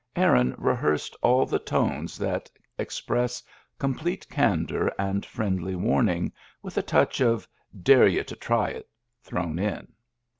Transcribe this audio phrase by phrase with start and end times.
[0.15, 3.43] Aaron rehearsed all the tones that express
[3.77, 7.47] complete candor and friendly warning, with a touch of
[7.83, 8.89] "dare you to try it!"
[9.23, 9.93] thrown in.